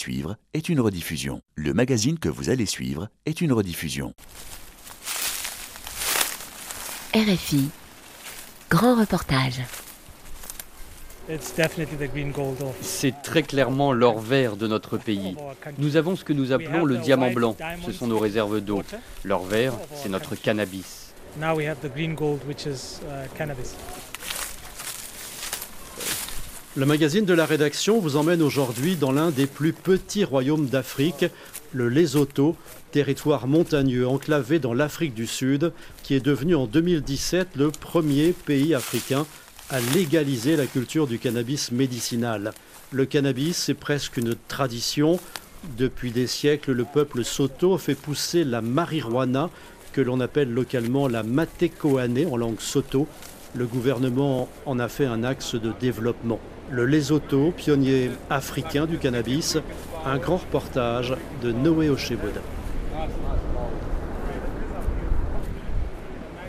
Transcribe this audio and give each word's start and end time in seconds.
suivre 0.00 0.36
est 0.54 0.70
une 0.70 0.80
rediffusion. 0.80 1.42
Le 1.56 1.74
magazine 1.74 2.18
que 2.18 2.30
vous 2.30 2.48
allez 2.48 2.64
suivre 2.64 3.10
est 3.26 3.42
une 3.42 3.52
rediffusion. 3.52 4.14
RFI. 7.14 7.68
Grand 8.70 8.98
reportage. 8.98 9.60
C'est 12.80 13.22
très 13.22 13.42
clairement 13.42 13.92
l'or 13.92 14.20
vert 14.20 14.56
de 14.56 14.66
notre 14.66 14.96
pays. 14.96 15.36
Nous 15.76 15.96
avons 15.96 16.16
ce 16.16 16.24
que 16.24 16.32
nous 16.32 16.52
appelons 16.52 16.86
le 16.86 16.96
diamant 16.96 17.30
blanc. 17.30 17.56
Ce 17.84 17.92
sont 17.92 18.06
nos 18.06 18.18
réserves 18.18 18.60
d'eau. 18.60 18.82
L'or 19.24 19.44
vert, 19.44 19.74
c'est 19.94 20.08
notre 20.08 20.34
cannabis. 20.34 21.12
Le 26.80 26.86
magazine 26.86 27.26
de 27.26 27.34
la 27.34 27.44
rédaction 27.44 28.00
vous 28.00 28.16
emmène 28.16 28.40
aujourd'hui 28.40 28.96
dans 28.96 29.12
l'un 29.12 29.30
des 29.30 29.44
plus 29.44 29.74
petits 29.74 30.24
royaumes 30.24 30.64
d'Afrique, 30.64 31.26
le 31.74 31.90
Lesotho, 31.90 32.56
territoire 32.90 33.46
montagneux 33.46 34.08
enclavé 34.08 34.58
dans 34.58 34.72
l'Afrique 34.72 35.12
du 35.12 35.26
Sud, 35.26 35.74
qui 36.02 36.14
est 36.14 36.24
devenu 36.24 36.54
en 36.54 36.64
2017 36.66 37.48
le 37.56 37.70
premier 37.70 38.32
pays 38.32 38.74
africain 38.74 39.26
à 39.68 39.78
légaliser 39.94 40.56
la 40.56 40.64
culture 40.64 41.06
du 41.06 41.18
cannabis 41.18 41.70
médicinal. 41.70 42.54
Le 42.92 43.04
cannabis, 43.04 43.58
c'est 43.58 43.74
presque 43.74 44.16
une 44.16 44.34
tradition. 44.48 45.20
Depuis 45.76 46.12
des 46.12 46.26
siècles, 46.26 46.72
le 46.72 46.86
peuple 46.86 47.24
soto 47.24 47.76
fait 47.76 47.94
pousser 47.94 48.42
la 48.42 48.62
marijuana, 48.62 49.50
que 49.92 50.00
l'on 50.00 50.18
appelle 50.18 50.50
localement 50.50 51.08
la 51.08 51.24
matekoane 51.24 52.24
en 52.30 52.38
langue 52.38 52.60
soto. 52.60 53.06
Le 53.52 53.66
gouvernement 53.66 54.48
en 54.64 54.78
a 54.78 54.86
fait 54.86 55.06
un 55.06 55.24
axe 55.24 55.56
de 55.56 55.72
développement. 55.80 56.38
Le 56.70 56.86
Lesotho, 56.86 57.50
pionnier 57.50 58.10
africain 58.30 58.86
du 58.86 58.98
cannabis, 58.98 59.58
un 60.06 60.18
grand 60.18 60.36
reportage 60.36 61.16
de 61.42 61.50
Noé 61.50 61.88
Ochebod. 61.90 62.40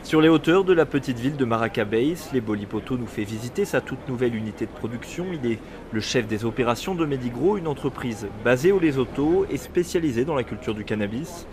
Sur 0.03 0.22
les 0.22 0.30
hauteurs 0.30 0.64
de 0.64 0.73
la 0.73 0.86
petite 0.86 1.17
ville 1.17 1.38
de 1.38 1.45
Maracabey, 1.45 2.14
les 2.34 2.42
Bolipoto 2.42 2.98
nous 2.98 3.08
fait 3.08 3.23
visiter 3.23 3.66
sa 3.66 3.81
toute 3.81 4.08
nouvelle 4.08 4.36
unité 4.36 4.68
de 4.68 4.72
production. 4.72 5.25
Il 5.34 5.52
est 5.52 5.59
le 5.92 6.02
chef 6.02 6.28
des 6.28 6.45
opérations 6.45 6.94
de 6.94 7.06
Medigro, 7.06 7.58
une 7.58 7.68
entreprise 7.68 8.28
basée 8.44 8.72
au 8.72 8.80
Lesotho 8.80 9.47
et 9.50 9.58
spécialisée 9.58 10.25
dans 10.25 10.36
la 10.36 10.44
culture 10.44 10.75
du 10.75 10.84
cannabis. 10.84 11.47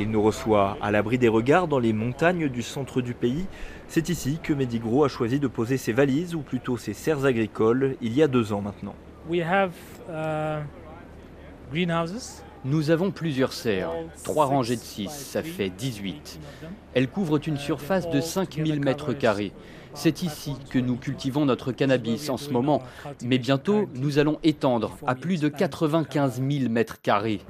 Il 0.00 0.12
nous 0.12 0.22
reçoit 0.22 0.78
à 0.80 0.92
l'abri 0.92 1.18
des 1.18 1.26
regards 1.26 1.66
dans 1.66 1.80
les 1.80 1.92
montagnes 1.92 2.48
du 2.48 2.62
centre 2.62 3.00
du 3.00 3.14
pays. 3.14 3.46
C'est 3.88 4.10
ici 4.10 4.38
que 4.40 4.52
Medigro 4.52 5.02
a 5.02 5.08
choisi 5.08 5.40
de 5.40 5.48
poser 5.48 5.76
ses 5.76 5.92
valises, 5.92 6.36
ou 6.36 6.40
plutôt 6.40 6.76
ses 6.76 6.92
serres 6.92 7.24
agricoles, 7.24 7.96
il 8.00 8.12
y 8.14 8.22
a 8.22 8.28
deux 8.28 8.52
ans 8.52 8.60
maintenant. 8.60 8.94
Uh, 9.28 9.42
Nous 12.64 12.90
avons 12.90 13.10
plusieurs 13.10 13.52
serres, 13.52 13.90
trois 14.22 14.46
rangées 14.46 14.76
de 14.76 14.80
six, 14.80 15.10
ça 15.10 15.42
fait 15.42 15.68
18. 15.68 16.38
Elles 16.94 17.08
couvrent 17.08 17.40
une 17.48 17.56
surface 17.56 18.08
de 18.08 18.20
5000 18.20 18.80
mètres 18.80 19.12
carrés. 19.14 19.52
C'est 19.98 20.22
ici 20.22 20.54
que 20.70 20.78
nous 20.78 20.94
cultivons 20.94 21.44
notre 21.44 21.72
cannabis 21.72 22.30
en 22.30 22.36
ce 22.36 22.50
moment, 22.50 22.84
mais 23.24 23.36
bientôt 23.36 23.88
nous 23.96 24.20
allons 24.20 24.38
étendre 24.44 24.96
à 25.04 25.16
plus 25.16 25.40
de 25.40 25.48
95 25.48 26.40
000 26.40 26.70
mètres 26.70 27.02
carrés. 27.02 27.40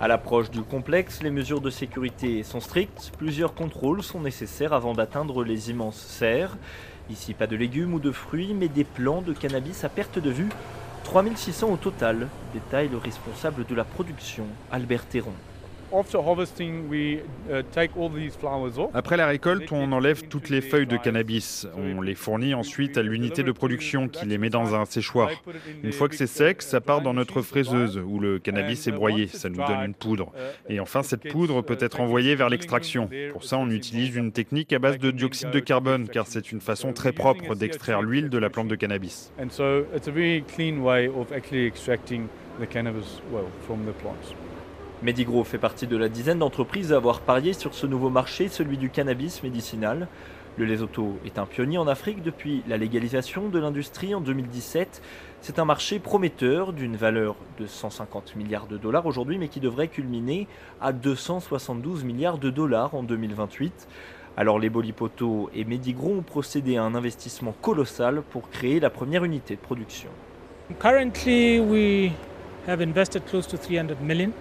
À 0.00 0.08
l'approche 0.08 0.50
du 0.50 0.62
complexe, 0.62 1.22
les 1.22 1.30
mesures 1.30 1.60
de 1.60 1.68
sécurité 1.68 2.42
sont 2.42 2.60
strictes. 2.60 3.12
Plusieurs 3.18 3.52
contrôles 3.52 4.02
sont 4.02 4.20
nécessaires 4.20 4.72
avant 4.72 4.94
d'atteindre 4.94 5.44
les 5.44 5.68
immenses 5.68 6.00
serres. 6.00 6.56
Ici, 7.10 7.34
pas 7.34 7.46
de 7.46 7.54
légumes 7.54 7.92
ou 7.92 8.00
de 8.00 8.12
fruits, 8.12 8.54
mais 8.54 8.68
des 8.68 8.84
plants 8.84 9.20
de 9.20 9.34
cannabis 9.34 9.84
à 9.84 9.90
perte 9.90 10.18
de 10.18 10.30
vue 10.30 10.48
3600 11.04 11.70
au 11.70 11.76
total, 11.76 12.28
détaille 12.52 12.88
le 12.88 12.96
responsable 12.96 13.64
de 13.66 13.74
la 13.74 13.84
production, 13.84 14.46
Albert 14.72 15.06
Théron. 15.06 15.34
Uh, 15.94 17.62
Après 18.94 19.16
la 19.16 19.26
récolte, 19.26 19.70
on 19.70 19.92
enlève 19.92 20.26
toutes 20.28 20.48
les 20.48 20.60
feuilles 20.60 20.86
de 20.86 20.96
cannabis. 20.96 21.68
On 21.76 22.00
les 22.00 22.14
fournit 22.14 22.54
ensuite 22.54 22.98
à 22.98 23.02
l'unité 23.02 23.42
de 23.42 23.52
production 23.52 24.08
qui 24.08 24.26
les 24.26 24.38
met 24.38 24.50
dans 24.50 24.74
un 24.74 24.84
séchoir. 24.86 25.30
Une 25.82 25.92
fois 25.92 26.08
que 26.08 26.16
c'est 26.16 26.26
sec, 26.26 26.62
ça 26.62 26.80
part 26.80 27.00
dans 27.00 27.14
notre 27.14 27.42
fraiseuse 27.42 27.98
où 27.98 28.18
le 28.18 28.38
cannabis 28.38 28.86
est 28.86 28.92
broyé. 28.92 29.28
Ça 29.28 29.48
nous 29.48 29.64
donne 29.64 29.84
une 29.84 29.94
poudre. 29.94 30.32
Et 30.68 30.80
enfin, 30.80 31.02
cette 31.02 31.28
poudre 31.28 31.62
peut 31.62 31.78
être 31.80 32.00
envoyée 32.00 32.34
vers 32.34 32.48
l'extraction. 32.48 33.08
Pour 33.32 33.44
ça, 33.44 33.58
on 33.58 33.70
utilise 33.70 34.16
une 34.16 34.32
technique 34.32 34.72
à 34.72 34.78
base 34.78 34.98
de 34.98 35.10
dioxyde 35.10 35.50
de 35.50 35.60
carbone 35.60 36.08
car 36.08 36.26
c'est 36.26 36.50
une 36.50 36.60
façon 36.60 36.92
très 36.92 37.12
propre 37.12 37.54
d'extraire 37.54 38.02
l'huile 38.02 38.30
de 38.30 38.38
la 38.38 38.50
plante 38.50 38.68
de 38.68 38.74
cannabis. 38.74 39.32
Medigro 45.04 45.44
fait 45.44 45.58
partie 45.58 45.86
de 45.86 45.98
la 45.98 46.08
dizaine 46.08 46.38
d'entreprises 46.38 46.90
à 46.90 46.96
avoir 46.96 47.20
parié 47.20 47.52
sur 47.52 47.74
ce 47.74 47.86
nouveau 47.86 48.08
marché, 48.08 48.48
celui 48.48 48.78
du 48.78 48.88
cannabis 48.88 49.42
médicinal. 49.42 50.08
Le 50.56 50.64
Lesotho 50.64 51.18
est 51.26 51.38
un 51.38 51.44
pionnier 51.44 51.76
en 51.76 51.86
Afrique 51.86 52.22
depuis 52.22 52.62
la 52.66 52.78
légalisation 52.78 53.50
de 53.50 53.58
l'industrie 53.58 54.14
en 54.14 54.22
2017. 54.22 55.02
C'est 55.42 55.58
un 55.58 55.66
marché 55.66 55.98
prometteur 55.98 56.72
d'une 56.72 56.96
valeur 56.96 57.36
de 57.58 57.66
150 57.66 58.34
milliards 58.36 58.66
de 58.66 58.78
dollars 58.78 59.04
aujourd'hui, 59.04 59.36
mais 59.36 59.48
qui 59.48 59.60
devrait 59.60 59.88
culminer 59.88 60.48
à 60.80 60.94
272 60.94 62.02
milliards 62.02 62.38
de 62.38 62.48
dollars 62.48 62.94
en 62.94 63.02
2028. 63.02 63.86
Alors 64.38 64.58
les 64.58 64.70
Bolipoto 64.70 65.50
et 65.54 65.66
Medigro 65.66 66.14
ont 66.14 66.22
procédé 66.22 66.78
à 66.78 66.82
un 66.82 66.94
investissement 66.94 67.54
colossal 67.60 68.22
pour 68.30 68.48
créer 68.48 68.80
la 68.80 68.88
première 68.88 69.24
unité 69.24 69.56
de 69.56 69.60
production. 69.60 70.08
Currently 70.80 71.60
we 71.60 72.12
have 72.66 72.80
invested 72.80 73.26
close 73.26 73.46
to 73.46 73.58
300 73.58 74.00
million. 74.00 74.32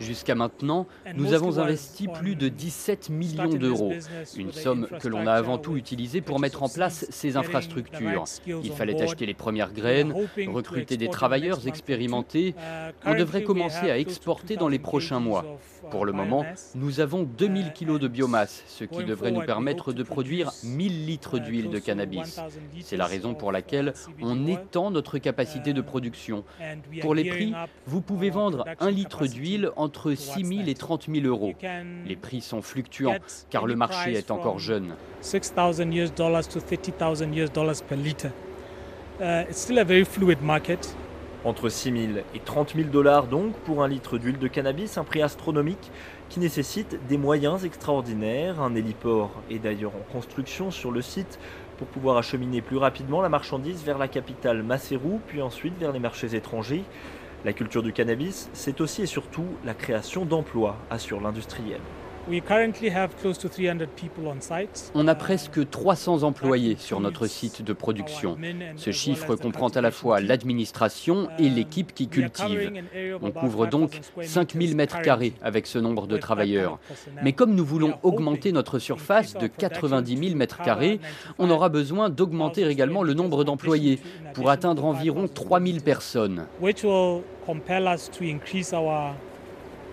Jusqu'à 0.00 0.34
maintenant, 0.34 0.86
nous 1.14 1.32
avons 1.32 1.58
investi 1.58 2.08
plus 2.08 2.36
de 2.36 2.48
17 2.48 3.10
millions 3.10 3.48
d'euros, 3.48 3.92
une 4.36 4.52
somme 4.52 4.88
que 5.00 5.08
l'on 5.08 5.26
a 5.26 5.32
avant 5.32 5.58
tout 5.58 5.76
utilisée 5.76 6.20
pour 6.20 6.38
mettre 6.40 6.62
en 6.62 6.68
place 6.68 7.06
ces 7.10 7.36
infrastructures. 7.36 8.24
Il 8.46 8.72
fallait 8.72 9.00
acheter 9.00 9.26
les 9.26 9.34
premières 9.34 9.72
graines, 9.72 10.14
recruter 10.48 10.96
des 10.96 11.08
travailleurs 11.08 11.66
expérimentés. 11.66 12.54
On 13.04 13.14
devrait 13.14 13.42
commencer 13.42 13.90
à 13.90 13.98
exporter 13.98 14.56
dans 14.56 14.68
les 14.68 14.78
prochains 14.78 15.20
mois. 15.20 15.44
Pour 15.90 16.04
le 16.04 16.12
moment, 16.12 16.44
nous 16.74 17.00
avons 17.00 17.22
2000 17.22 17.72
kg 17.72 17.98
de 17.98 18.08
biomasse, 18.08 18.64
ce 18.66 18.84
qui 18.84 19.04
devrait 19.04 19.30
nous 19.30 19.44
permettre 19.44 19.92
de 19.92 20.02
produire 20.02 20.50
1000 20.64 21.06
litres 21.06 21.38
d'huile 21.38 21.70
de 21.70 21.78
cannabis. 21.78 22.40
C'est 22.82 22.96
la 22.96 23.06
raison 23.06 23.34
pour 23.34 23.52
laquelle 23.52 23.94
on 24.20 24.46
étend 24.46 24.90
notre 24.90 25.18
capacité 25.18 25.72
de 25.72 25.80
production. 25.80 26.44
Pour 27.00 27.14
les 27.14 27.28
prix, 27.30 27.54
vous 27.86 28.00
pouvez 28.00 28.30
vendre 28.30 28.57
un 28.80 28.90
litre 28.90 29.26
d'huile 29.26 29.70
entre 29.76 30.14
6 30.14 30.44
000 30.44 30.60
et 30.68 30.74
30 30.74 31.06
000 31.12 31.26
euros. 31.26 31.54
Les 32.06 32.16
prix 32.16 32.40
sont 32.40 32.62
fluctuants 32.62 33.16
car 33.50 33.66
le 33.66 33.76
marché 33.76 34.12
est 34.12 34.30
encore 34.30 34.58
jeune. 34.58 34.94
Entre 41.44 41.68
6 41.68 41.92
000 41.92 42.02
et 42.34 42.40
30 42.40 42.74
000 42.74 42.88
dollars 42.88 43.26
donc 43.28 43.54
pour 43.64 43.82
un 43.82 43.88
litre 43.88 44.18
d'huile 44.18 44.38
de 44.38 44.48
cannabis, 44.48 44.98
un 44.98 45.04
prix 45.04 45.22
astronomique 45.22 45.90
qui 46.28 46.40
nécessite 46.40 46.98
des 47.08 47.16
moyens 47.16 47.64
extraordinaires. 47.64 48.60
Un 48.60 48.74
héliport 48.74 49.30
est 49.50 49.58
d'ailleurs 49.58 49.92
en 49.94 50.12
construction 50.12 50.70
sur 50.70 50.90
le 50.90 51.00
site 51.00 51.38
pour 51.78 51.86
pouvoir 51.86 52.16
acheminer 52.16 52.60
plus 52.60 52.76
rapidement 52.76 53.22
la 53.22 53.28
marchandise 53.28 53.82
vers 53.84 53.98
la 53.98 54.08
capitale 54.08 54.62
Maseru, 54.62 55.20
puis 55.28 55.40
ensuite 55.40 55.78
vers 55.78 55.92
les 55.92 56.00
marchés 56.00 56.34
étrangers. 56.34 56.84
La 57.44 57.52
culture 57.52 57.84
du 57.84 57.92
cannabis, 57.92 58.50
c'est 58.52 58.80
aussi 58.80 59.02
et 59.02 59.06
surtout 59.06 59.46
la 59.64 59.74
création 59.74 60.24
d'emplois, 60.24 60.76
assure 60.90 61.20
l'industriel. 61.20 61.80
On 64.94 65.08
a 65.08 65.14
presque 65.14 65.70
300 65.70 66.24
employés 66.24 66.76
sur 66.78 67.00
notre 67.00 67.26
site 67.26 67.62
de 67.62 67.72
production. 67.72 68.36
Ce 68.76 68.90
chiffre 68.90 69.34
comprend 69.34 69.68
à 69.68 69.80
la 69.80 69.90
fois 69.90 70.20
l'administration 70.20 71.28
et 71.38 71.48
l'équipe 71.48 71.94
qui 71.94 72.06
cultive. 72.08 72.82
On 73.22 73.30
couvre 73.30 73.66
donc 73.66 74.00
5000 74.20 74.76
mètres 74.76 75.00
carrés 75.00 75.32
avec 75.40 75.66
ce 75.66 75.78
nombre 75.78 76.06
de 76.06 76.18
travailleurs. 76.18 76.78
Mais 77.22 77.32
comme 77.32 77.54
nous 77.54 77.64
voulons 77.64 77.94
augmenter 78.02 78.52
notre 78.52 78.78
surface 78.78 79.32
de 79.34 79.46
90 79.46 80.18
000 80.18 80.36
mètres 80.36 80.60
carrés, 80.62 81.00
on 81.38 81.48
aura 81.48 81.70
besoin 81.70 82.10
d'augmenter 82.10 82.66
également 82.66 83.02
le 83.02 83.14
nombre 83.14 83.44
d'employés 83.44 84.00
pour 84.34 84.50
atteindre 84.50 84.84
environ 84.84 85.28
3000 85.28 85.80
personnes. 85.80 86.46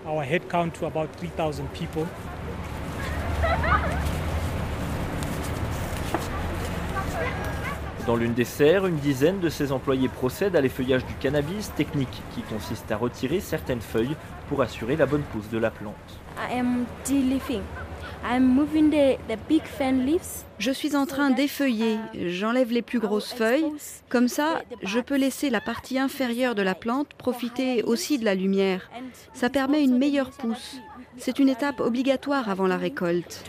Our 0.06 0.24
headcount 0.24 0.74
to 0.74 0.86
about 0.86 1.14
3000 1.16 1.72
people. 1.74 2.08
Dans 8.06 8.14
l'une 8.14 8.34
des 8.34 8.44
serres, 8.44 8.86
une 8.86 8.98
dizaine 8.98 9.40
de 9.40 9.48
ces 9.48 9.72
employés 9.72 10.08
procèdent 10.08 10.54
à 10.54 10.60
l'effeuillage 10.60 11.04
du 11.06 11.14
cannabis, 11.14 11.72
technique 11.74 12.22
qui 12.34 12.42
consiste 12.42 12.92
à 12.92 12.96
retirer 12.96 13.40
certaines 13.40 13.80
feuilles 13.80 14.14
pour 14.48 14.62
assurer 14.62 14.94
la 14.94 15.06
bonne 15.06 15.24
pousse 15.32 15.48
de 15.50 15.58
la 15.58 15.72
plante. 15.72 15.94
Je 20.58 20.70
suis 20.70 20.94
en 20.94 21.06
train 21.06 21.30
d'effeuiller, 21.30 21.98
j'enlève 22.14 22.70
les 22.70 22.82
plus 22.82 23.00
grosses 23.00 23.34
feuilles, 23.34 23.66
comme 24.08 24.28
ça 24.28 24.62
je 24.82 25.00
peux 25.00 25.16
laisser 25.16 25.50
la 25.50 25.60
partie 25.60 25.98
inférieure 25.98 26.54
de 26.54 26.62
la 26.62 26.76
plante 26.76 27.08
profiter 27.14 27.82
aussi 27.82 28.18
de 28.18 28.24
la 28.24 28.36
lumière. 28.36 28.88
Ça 29.34 29.50
permet 29.50 29.82
une 29.82 29.98
meilleure 29.98 30.30
pousse. 30.30 30.76
C'est 31.18 31.40
une 31.40 31.48
étape 31.48 31.80
obligatoire 31.80 32.48
avant 32.48 32.68
la 32.68 32.76
récolte. 32.76 33.44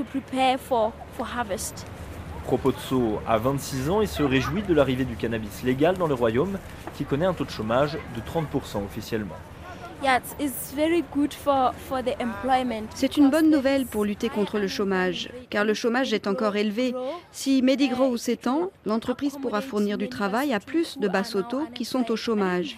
Propozzo 2.48 3.20
a 3.28 3.38
26 3.38 3.90
ans 3.90 4.00
et 4.00 4.08
se 4.08 4.24
réjouit 4.24 4.64
de 4.64 4.74
l'arrivée 4.74 5.04
du 5.04 5.18
cannabis 5.18 5.64
légal 5.64 5.98
dans 5.98 6.08
le 6.08 6.14
royaume 6.14 6.58
qui 6.96 7.04
connaît 7.04 7.26
un 7.26 7.34
taux 7.34 7.44
de 7.44 7.50
chômage 7.50 7.98
de 8.16 8.22
30% 8.22 8.86
officiellement. 8.86 9.36
C'est 12.94 13.18
une 13.18 13.32
bonne 13.32 13.50
nouvelle 13.50 13.88
pour 13.88 14.06
lutter 14.06 14.30
contre 14.30 14.60
le 14.60 14.68
chômage, 14.68 15.30
car 15.50 15.66
le 15.66 15.74
chômage 15.74 16.14
est 16.14 16.28
encore 16.28 16.56
élevé. 16.56 16.94
Si 17.32 17.64
Medigrow 17.64 18.16
s'étend, 18.18 18.70
l'entreprise 18.86 19.38
pourra 19.42 19.62
fournir 19.62 19.98
du 19.98 20.08
travail 20.08 20.54
à 20.54 20.60
plus 20.60 21.00
de 21.00 21.08
Bassoto 21.08 21.62
qui 21.74 21.84
sont 21.84 22.12
au 22.12 22.16
chômage. 22.16 22.78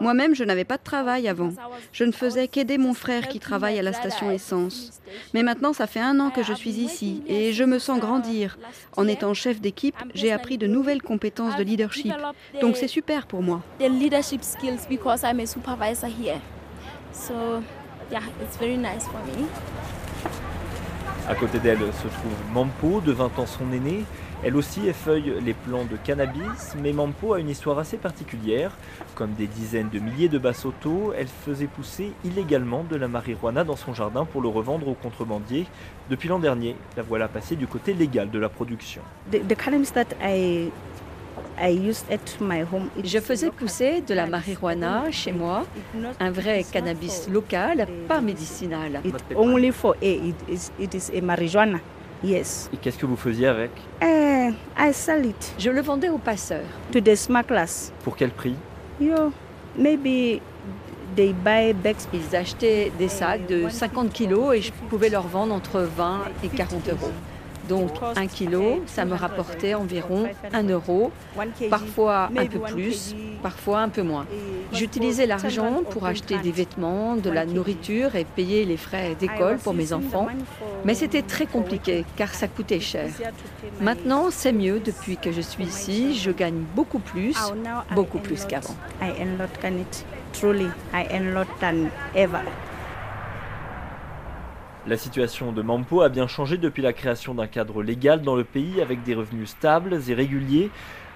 Moi-même, 0.00 0.34
je 0.34 0.44
n'avais 0.44 0.64
pas 0.64 0.76
de 0.76 0.82
travail 0.82 1.26
avant. 1.26 1.52
Je 1.92 2.04
ne 2.04 2.12
faisais 2.12 2.48
qu'aider 2.48 2.76
mon 2.76 2.92
frère 2.92 3.28
qui 3.28 3.40
travaille 3.40 3.78
à 3.78 3.82
la 3.82 3.94
station 3.94 4.30
essence. 4.30 5.00
Mais 5.32 5.42
maintenant, 5.42 5.72
ça 5.72 5.86
fait 5.86 6.00
un 6.00 6.20
an 6.20 6.28
que 6.30 6.42
je 6.42 6.52
suis 6.52 6.78
ici 6.78 7.22
et 7.26 7.52
je 7.54 7.64
me 7.64 7.78
sens 7.78 7.98
grandir. 7.98 8.58
En 8.96 9.08
étant 9.08 9.32
chef 9.32 9.60
d'équipe, 9.60 9.96
j'ai 10.14 10.32
appris 10.32 10.58
de 10.58 10.66
nouvelles 10.66 11.02
compétences 11.02 11.56
de 11.56 11.62
leadership. 11.62 12.12
Donc 12.60 12.76
c'est 12.76 12.88
super 12.88 13.26
pour 13.26 13.42
moi. 13.42 13.62
So, 17.18 17.62
yeah, 18.12 18.22
it's 18.40 18.56
very 18.56 18.76
nice 18.76 19.06
for 19.06 19.20
me. 19.26 19.46
À 21.28 21.34
côté 21.34 21.58
d'elle 21.58 21.78
se 21.78 22.08
trouve 22.08 22.32
Mampo, 22.54 23.00
de 23.00 23.12
20 23.12 23.38
ans 23.38 23.46
son 23.46 23.70
aînée. 23.72 24.04
Elle 24.44 24.56
aussi 24.56 24.86
effeuille 24.88 25.34
les 25.44 25.52
plants 25.52 25.84
de 25.84 25.96
cannabis, 25.96 26.74
mais 26.80 26.92
Mampo 26.92 27.34
a 27.34 27.40
une 27.40 27.50
histoire 27.50 27.78
assez 27.78 27.96
particulière. 27.96 28.70
Comme 29.16 29.32
des 29.32 29.48
dizaines 29.48 29.90
de 29.90 29.98
milliers 29.98 30.28
de 30.28 30.38
bassotos, 30.38 31.12
elle 31.18 31.26
faisait 31.26 31.66
pousser 31.66 32.12
illégalement 32.24 32.84
de 32.88 32.96
la 32.96 33.08
marijuana 33.08 33.64
dans 33.64 33.76
son 33.76 33.92
jardin 33.92 34.24
pour 34.24 34.40
le 34.40 34.48
revendre 34.48 34.86
aux 34.88 34.94
contrebandiers. 34.94 35.66
Depuis 36.08 36.28
l'an 36.28 36.38
dernier, 36.38 36.76
la 36.96 37.02
voilà 37.02 37.26
passer 37.26 37.56
du 37.56 37.66
côté 37.66 37.94
légal 37.94 38.30
de 38.30 38.38
la 38.38 38.48
production. 38.48 39.02
Je 43.04 43.18
faisais 43.20 43.50
pousser 43.50 44.00
de 44.00 44.14
la 44.14 44.26
marijuana 44.26 45.10
chez 45.10 45.32
moi, 45.32 45.64
un 46.20 46.30
vrai 46.30 46.64
cannabis 46.70 47.28
local, 47.28 47.86
pas 48.06 48.20
médicinal. 48.20 49.00
Only 49.34 49.72
for 49.72 49.96
it 50.00 50.34
is 50.48 51.10
a 51.16 51.20
marijuana. 51.20 51.78
Yes. 52.22 52.68
Et 52.72 52.76
qu'est-ce 52.76 52.98
que 52.98 53.06
vous 53.06 53.16
faisiez 53.16 53.46
avec? 53.46 53.70
Uh, 54.02 54.52
I 54.76 54.92
sell 54.92 55.26
it. 55.26 55.54
Je 55.58 55.70
le 55.70 55.80
vendais 55.82 56.08
aux 56.08 56.18
passeurs. 56.18 56.66
To 56.92 57.00
the 57.00 57.14
smugglers. 57.14 57.92
Pour 58.02 58.16
quel 58.16 58.30
prix? 58.30 58.56
Yo, 59.00 59.32
maybe 59.76 60.40
they 61.14 61.32
buy 61.32 61.72
bags. 61.72 62.08
Ils 62.12 62.34
achetaient 62.34 62.90
des 62.98 63.08
sacs 63.08 63.46
de 63.46 63.68
50 63.68 64.12
kilos 64.12 64.56
et 64.56 64.62
je 64.62 64.72
pouvais 64.88 65.08
leur 65.08 65.28
vendre 65.28 65.54
entre 65.54 65.80
20 65.80 66.22
et 66.42 66.48
40 66.48 66.88
euros. 66.88 67.12
Donc 67.68 67.90
un 68.16 68.26
kilo, 68.26 68.82
ça 68.86 69.04
me 69.04 69.14
rapportait 69.14 69.74
environ 69.74 70.26
un 70.52 70.62
euro, 70.64 71.12
parfois 71.70 72.30
un 72.36 72.46
peu 72.46 72.60
plus, 72.60 73.14
parfois 73.42 73.80
un 73.80 73.88
peu 73.88 74.02
moins. 74.02 74.26
J'utilisais 74.72 75.26
l'argent 75.26 75.82
pour 75.90 76.06
acheter 76.06 76.38
des 76.38 76.52
vêtements, 76.52 77.16
de 77.16 77.30
la 77.30 77.46
nourriture 77.46 78.16
et 78.16 78.24
payer 78.24 78.64
les 78.64 78.76
frais 78.76 79.16
d'école 79.18 79.58
pour 79.58 79.74
mes 79.74 79.92
enfants, 79.92 80.28
mais 80.84 80.94
c'était 80.94 81.22
très 81.22 81.46
compliqué 81.46 82.04
car 82.16 82.34
ça 82.34 82.48
coûtait 82.48 82.80
cher. 82.80 83.08
Maintenant, 83.80 84.26
c'est 84.30 84.52
mieux 84.52 84.80
depuis 84.80 85.16
que 85.16 85.32
je 85.32 85.40
suis 85.40 85.64
ici, 85.64 86.14
je 86.14 86.30
gagne 86.30 86.62
beaucoup 86.74 86.98
plus, 87.00 87.36
beaucoup 87.94 88.18
plus 88.18 88.44
qu'avant. 88.44 88.76
La 94.88 94.96
situation 94.96 95.52
de 95.52 95.60
Mampo 95.60 96.00
a 96.00 96.08
bien 96.08 96.26
changé 96.26 96.56
depuis 96.56 96.80
la 96.80 96.94
création 96.94 97.34
d'un 97.34 97.46
cadre 97.46 97.82
légal 97.82 98.22
dans 98.22 98.36
le 98.36 98.44
pays 98.44 98.80
avec 98.80 99.02
des 99.02 99.14
revenus 99.14 99.50
stables 99.50 100.00
et 100.08 100.14
réguliers. 100.14 100.70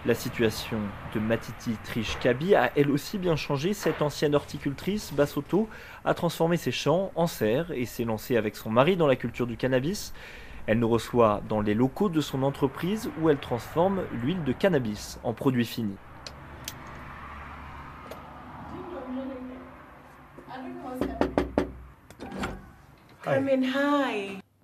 La 0.04 0.14
situation 0.14 0.76
de 1.14 1.20
Matiti 1.20 1.70
Trish 1.82 2.18
Kabi 2.18 2.54
a 2.54 2.70
elle 2.76 2.90
aussi 2.90 3.16
bien 3.16 3.34
changé. 3.34 3.72
Cette 3.72 4.02
ancienne 4.02 4.34
horticultrice, 4.34 5.14
Bassoto, 5.14 5.70
a 6.04 6.12
transformé 6.12 6.58
ses 6.58 6.70
champs 6.70 7.12
en 7.14 7.26
serre 7.26 7.70
et 7.70 7.86
s'est 7.86 8.04
lancée 8.04 8.36
avec 8.36 8.56
son 8.56 8.68
mari 8.68 8.98
dans 8.98 9.06
la 9.06 9.16
culture 9.16 9.46
du 9.46 9.56
cannabis. 9.56 10.12
Elle 10.66 10.78
nous 10.78 10.90
reçoit 10.90 11.40
dans 11.48 11.62
les 11.62 11.72
locaux 11.72 12.10
de 12.10 12.20
son 12.20 12.42
entreprise 12.42 13.08
où 13.22 13.30
elle 13.30 13.38
transforme 13.38 14.02
l'huile 14.22 14.44
de 14.44 14.52
cannabis 14.52 15.18
en 15.24 15.32
produit 15.32 15.64
fini. 15.64 15.96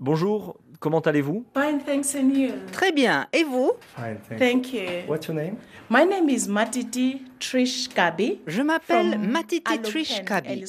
Bonjour, 0.00 0.56
comment 0.79 1.00
allez-vous? 1.00 1.44
Fine, 1.55 1.81
thanks 1.85 2.15
and 2.15 2.31
you. 2.31 2.53
Très 2.73 2.93
bien, 2.93 3.26
et 3.32 3.43
vous? 3.43 3.73
Fine, 3.97 4.19
thank, 4.38 4.73
you. 4.73 4.82
What's 5.09 5.26
your 5.26 5.37
name? 5.37 5.56
My 5.91 6.05
name 6.05 6.29
is 6.29 6.47
Matiti 6.49 7.23
Trish 7.41 7.88
Kabi. 7.88 8.41
Je 8.47 8.62
m'appelle 8.62 9.19
Matiti 9.19 9.79
Trish 9.81 10.23
Kabi 10.25 10.65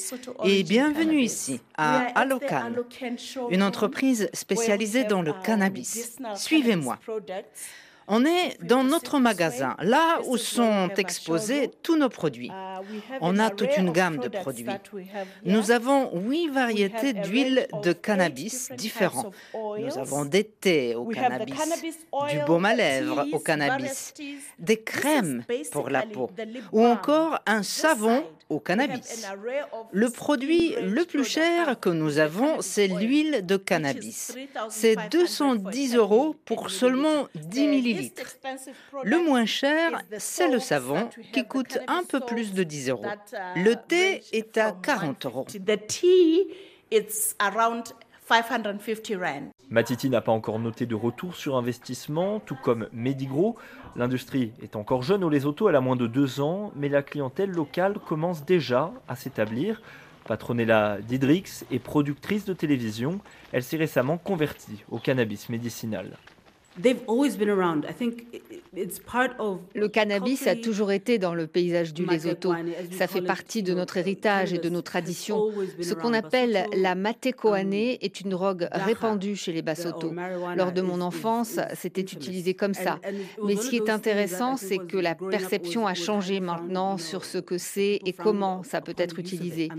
et 0.46 0.63
bienvenue 0.63 1.22
ici 1.22 1.62
à 1.78 2.07
Alocan, 2.16 2.72
une 3.51 3.62
entreprise 3.63 4.30
spécialisée 4.34 5.04
dans 5.04 5.22
le 5.22 5.34
cannabis. 5.44 6.18
Suivez-moi. 6.36 6.98
On 8.12 8.26
est 8.26 8.58
dans 8.64 8.84
notre 8.84 9.20
magasin, 9.20 9.76
là 9.82 10.20
où 10.26 10.36
sont 10.38 10.90
exposés 10.98 11.70
tous 11.84 11.96
nos 11.96 12.10
produits. 12.10 12.52
On 13.22 13.38
a 13.38 13.52
toute 13.52 13.78
une 13.78 13.92
gamme 13.92 14.18
de 14.18 14.30
produits. 14.30 14.66
Nous 15.46 15.70
avons 15.72 16.10
huit 16.20 16.50
variétés 16.50 17.14
d'huile 17.14 17.68
de 17.84 17.94
cannabis 17.94 18.72
différents. 18.76 19.32
Nous 19.54 19.98
avons 19.98 20.26
des 20.26 20.44
thés 20.44 20.96
au 20.96 21.06
cannabis, 21.06 21.56
du 22.32 22.40
baume 22.48 22.66
à 22.66 22.74
lèvres 22.74 23.28
au 23.32 23.40
cannabis, 23.40 24.14
des 24.58 24.82
crèmes 24.82 25.44
pour 25.72 25.90
la 25.90 26.04
peau 26.04 26.32
ou 26.72 26.86
encore 26.86 27.40
un 27.46 27.62
savon 27.62 28.24
au 28.50 28.60
cannabis. 28.60 29.28
Le 29.92 30.10
produit 30.10 30.75
le 30.81 31.06
plus 31.06 31.24
cher 31.24 31.80
que 31.80 31.90
nous 31.90 32.18
avons, 32.18 32.62
c'est 32.62 32.88
l'huile 32.88 33.46
de 33.46 33.57
cannabis. 33.57 34.36
C'est 34.69 34.96
210 35.12 35.96
euros 35.96 36.36
pour 36.46 36.72
seulement 36.72 37.28
10 37.36 37.68
millilitres. 37.68 38.38
Le 39.04 39.24
moins 39.24 39.45
cher, 39.45 40.02
c'est 40.18 40.50
le 40.50 40.59
savon 40.59 41.09
qui 41.31 41.45
coûte 41.45 41.78
un 41.88 42.04
peu 42.04 42.19
plus 42.19 42.54
de 42.54 42.64
10 42.64 42.90
euros. 42.90 43.06
Le 43.56 43.76
thé 43.76 44.24
est 44.31 44.57
à 44.57 44.71
40 44.71 45.26
euros. 45.26 45.45
Matiti 49.69 50.09
n'a 50.09 50.21
pas 50.21 50.31
encore 50.31 50.59
noté 50.59 50.85
de 50.85 50.95
retour 50.95 51.35
sur 51.35 51.56
investissement, 51.56 52.40
tout 52.40 52.57
comme 52.62 52.88
Medigro. 52.92 53.56
L'industrie 53.96 54.52
est 54.62 54.76
encore 54.76 55.04
jeune 55.04 55.24
au 55.24 55.30
Lesotho, 55.30 55.68
elle 55.68 55.76
a 55.76 55.81
moins 55.81 55.96
de 55.96 56.08
deux 56.08 56.42
ans, 56.42 56.72
mais 56.76 56.90
la 56.90 57.02
clientèle 57.02 57.52
locale 57.52 57.96
commence 58.00 58.46
déjà 58.46 58.92
à 59.08 59.16
s'établir. 59.16 59.81
Patronella 60.26 61.00
Didrix 61.02 61.66
est 61.72 61.80
productrice 61.80 62.46
de 62.46 62.54
télévision. 62.54 63.19
Elle 63.52 63.64
s'est 63.64 63.78
récemment 63.78 64.18
convertie 64.18 64.84
au 64.92 65.00
cannabis 65.00 65.50
médicinal. 65.50 66.18
Le 69.76 69.88
cannabis 69.88 70.48
a 70.48 70.56
toujours 70.56 70.92
été 70.92 71.18
dans 71.18 71.33
le 71.33 71.48
paysage 71.48 71.94
du 71.94 72.06
Lesotho. 72.06 72.54
Ça 72.92 73.07
fait 73.07 73.21
partie 73.21 73.64
de 73.64 73.74
notre 73.74 73.98
héritage 73.98 74.54
et 74.54 74.59
de 74.59 74.69
nos 74.69 74.81
traditions. 74.81 75.50
Ce 75.81 75.94
qu'on 75.94 76.14
appelle 76.14 76.68
la 76.76 76.95
matekoane 76.95 77.74
est 77.74 78.21
une 78.21 78.30
drogue 78.30 78.68
répandue 78.71 79.36
chez 79.36 79.52
les 79.52 79.62
Basotho. 79.62 80.14
Lors 80.56 80.71
de 80.71 80.81
mon 80.81 81.02
enfance, 81.02 81.59
c'était 81.76 82.02
utilisé 82.02 82.54
comme 82.54 82.74
ça. 82.74 83.00
Mais 83.44 83.56
ce 83.56 83.69
qui 83.69 83.78
est 83.78 83.90
intéressant, 83.90 84.56
c'est 84.56 84.78
que 84.78 84.98
la 84.98 85.16
perception 85.16 85.88
a 85.88 85.94
changé 85.94 86.40
maintenant 86.40 86.98
sur 86.98 87.26
ce 87.26 87.38
que 87.38 87.57
c'est 87.57 88.00
et 88.06 88.14
comment 88.14 88.64
ça 88.64 88.81
peut 88.81 88.95
être 88.98 89.19
utilisé. 89.19 89.69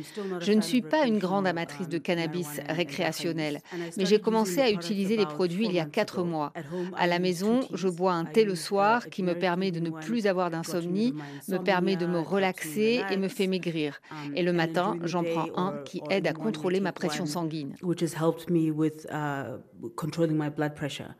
Je 0.41 0.53
ne 0.53 0.61
suis 0.61 0.83
pas 0.83 1.07
une 1.07 1.19
grande 1.19 1.47
amatrice 1.47 1.89
de 1.89 1.99
cannabis 1.99 2.61
récréationnel, 2.69 3.61
mais 3.97 4.07
j'ai 4.07 4.19
commencé 4.19 4.61
à 4.61 4.71
utiliser 4.71 5.17
les 5.17 5.27
produits 5.27 5.67
il 5.67 5.73
y 5.73 5.81
a 5.81 5.85
quatre 5.85 6.23
mois. 6.25 6.53
À 6.97 7.07
la 7.07 7.19
maison, 7.19 7.61
je 7.73 7.89
bois 7.89 8.13
un 8.13 8.25
thé 8.25 8.45
le 8.45 8.55
soir 8.55 9.09
qui 9.09 9.23
me 9.23 9.35
permet 9.35 9.71
de 9.71 9.81
ne 9.81 9.91
plus 9.91 10.27
avoir 10.27 10.51
d'insomnie, 10.51 11.15
me 11.49 11.59
permet 11.59 11.97
de 11.97 12.07
me 12.07 12.19
relaxer 12.19 13.03
et 13.11 13.17
me 13.17 13.29
fait 13.29 13.47
maigrir. 13.47 14.01
Et 14.35 14.43
le 14.43 14.53
matin, 14.53 14.97
j'en 15.05 15.25
prends 15.25 15.49
un 15.57 15.79
qui 15.85 16.03
aide 16.11 16.27
à 16.27 16.33
contrôler 16.33 16.81
ma 16.81 16.93
pression 16.93 17.27
sanguine. 17.27 17.75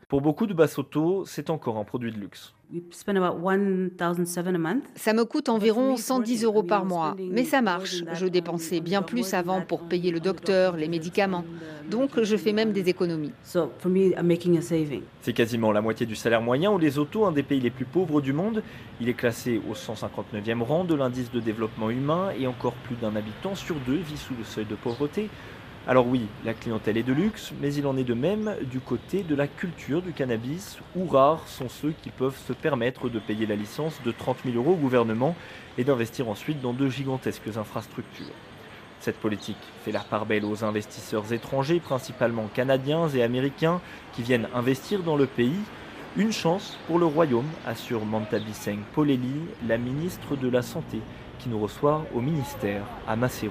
Pour 0.07 0.21
beaucoup 0.21 0.47
de 0.47 0.53
Bassoto, 0.53 1.25
c'est 1.25 1.49
encore 1.49 1.77
un 1.77 1.83
produit 1.83 2.11
de 2.11 2.17
luxe. 2.17 2.53
Ça 4.95 5.13
me 5.13 5.25
coûte 5.25 5.49
environ 5.49 5.97
110 5.97 6.43
euros 6.43 6.63
par 6.63 6.85
mois, 6.85 7.15
mais 7.19 7.43
ça 7.43 7.61
marche. 7.61 8.03
Je 8.13 8.25
dépensais 8.27 8.79
bien 8.79 9.01
plus 9.01 9.33
avant 9.33 9.61
pour 9.61 9.81
payer 9.81 10.11
le 10.11 10.19
docteur, 10.19 10.77
les 10.77 10.87
médicaments. 10.87 11.43
Donc 11.89 12.21
je 12.21 12.37
fais 12.37 12.53
même 12.53 12.71
des 12.71 12.87
économies. 12.89 13.31
C'est 15.21 15.33
quasiment 15.33 15.71
la 15.71 15.81
moitié 15.81 16.05
du 16.05 16.15
salaire 16.15 16.41
moyen 16.41 16.71
au 16.71 16.77
Lesotho, 16.77 17.25
un 17.25 17.31
des 17.31 17.43
pays 17.43 17.59
les 17.59 17.71
plus 17.71 17.85
pauvres 17.85 18.21
du 18.21 18.33
monde. 18.33 18.63
Il 19.01 19.09
est 19.09 19.13
classé 19.13 19.61
au 19.69 19.73
159e 19.73 20.61
rang 20.61 20.83
de 20.83 20.95
l'indice 20.95 21.31
de 21.31 21.39
développement 21.39 21.89
humain 21.89 22.29
et 22.39 22.47
encore 22.47 22.73
plus 22.73 22.95
d'un 22.95 23.15
habitant 23.15 23.55
sur 23.55 23.75
deux 23.85 23.97
vit 23.97 24.17
sous 24.17 24.33
le 24.37 24.43
seuil 24.43 24.65
de 24.65 24.75
pauvreté. 24.75 25.29
Alors 25.87 26.05
oui, 26.05 26.27
la 26.45 26.53
clientèle 26.53 26.97
est 26.97 27.03
de 27.03 27.11
luxe, 27.11 27.51
mais 27.59 27.73
il 27.73 27.87
en 27.87 27.97
est 27.97 28.03
de 28.03 28.13
même 28.13 28.55
du 28.69 28.79
côté 28.79 29.23
de 29.23 29.33
la 29.33 29.47
culture 29.47 30.03
du 30.03 30.13
cannabis, 30.13 30.77
où 30.95 31.07
rares 31.07 31.47
sont 31.47 31.69
ceux 31.69 31.93
qui 32.03 32.11
peuvent 32.11 32.37
se 32.37 32.53
permettre 32.53 33.09
de 33.09 33.17
payer 33.17 33.47
la 33.47 33.55
licence 33.55 33.99
de 34.05 34.11
30 34.11 34.37
000 34.45 34.57
euros 34.57 34.73
au 34.73 34.75
gouvernement 34.75 35.35
et 35.79 35.83
d'investir 35.83 36.29
ensuite 36.29 36.61
dans 36.61 36.73
de 36.73 36.87
gigantesques 36.87 37.57
infrastructures. 37.57 38.27
Cette 38.99 39.17
politique 39.17 39.57
fait 39.83 39.91
la 39.91 40.01
part 40.01 40.27
belle 40.27 40.45
aux 40.45 40.63
investisseurs 40.63 41.33
étrangers, 41.33 41.79
principalement 41.79 42.47
canadiens 42.53 43.09
et 43.09 43.23
américains, 43.23 43.81
qui 44.13 44.21
viennent 44.21 44.47
investir 44.53 45.01
dans 45.01 45.15
le 45.15 45.25
pays. 45.25 45.59
Une 46.15 46.31
chance 46.31 46.77
pour 46.85 46.99
le 46.99 47.07
royaume, 47.07 47.49
assure 47.65 48.05
Mantabiseng 48.05 48.81
Poleli, 48.93 49.33
la 49.67 49.79
ministre 49.79 50.35
de 50.35 50.47
la 50.47 50.61
Santé, 50.61 50.99
qui 51.39 51.49
nous 51.49 51.59
reçoit 51.59 52.05
au 52.13 52.21
ministère 52.21 52.83
à 53.07 53.15
Maseru. 53.15 53.49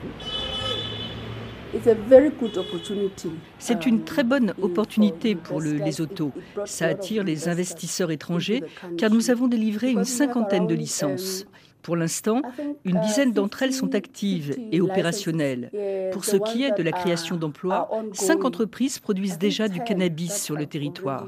C'est 3.58 3.86
une 3.86 4.04
très 4.04 4.24
bonne 4.24 4.54
opportunité 4.60 5.34
pour 5.34 5.60
le 5.60 5.72
Lesotho. 5.72 6.32
Ça 6.64 6.86
attire 6.86 7.24
les 7.24 7.48
investisseurs 7.48 8.10
étrangers 8.10 8.62
car 8.98 9.10
nous 9.10 9.30
avons 9.30 9.48
délivré 9.48 9.90
une 9.90 10.04
cinquantaine 10.04 10.66
de 10.66 10.74
licences. 10.74 11.46
Pour 11.82 11.96
l'instant, 11.96 12.42
une 12.84 13.00
dizaine 13.00 13.32
d'entre 13.32 13.62
elles 13.62 13.72
sont 13.72 13.94
actives 13.94 14.56
et 14.72 14.80
opérationnelles. 14.80 15.70
Pour 16.12 16.25
ce 16.25 16.37
qui 16.37 16.64
est 16.64 16.76
de 16.76 16.82
la 16.82 16.92
création 16.92 17.37
d'emplois, 17.37 17.90
cinq 18.12 18.44
entreprises 18.44 18.99
produisent 18.99 19.38
déjà 19.38 19.68
du 19.68 19.80
cannabis 19.80 20.42
sur 20.42 20.56
le 20.56 20.66
territoire, 20.66 21.26